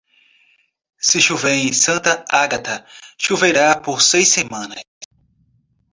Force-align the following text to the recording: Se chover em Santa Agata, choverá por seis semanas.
Se 1.07 1.21
chover 1.21 1.53
em 1.59 1.71
Santa 1.73 2.25
Agata, 2.27 2.83
choverá 3.19 3.79
por 3.79 4.01
seis 4.01 4.29
semanas. 4.29 4.81